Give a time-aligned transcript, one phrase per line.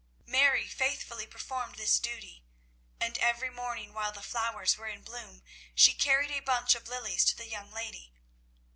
[0.25, 2.43] Mary faithfully performed this duty,
[2.99, 5.43] and every morning while the flowers were in bloom
[5.75, 8.11] she carried a bunch of lilies to the young lady.